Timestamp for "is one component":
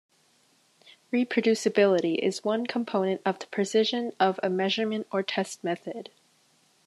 2.17-3.21